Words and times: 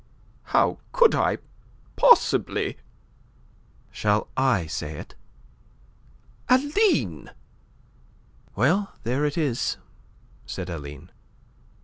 How 0.45 0.79
could 0.93 1.13
I 1.13 1.37
possibly?" 1.95 2.77
"Shall 3.91 4.29
I 4.35 4.65
say 4.65 4.97
it?" 4.97 5.13
"Aline!" 6.49 7.29
"Well, 8.55 8.95
there 9.03 9.25
it 9.25 9.37
is," 9.37 9.77
said 10.47 10.71
Aline. 10.71 11.11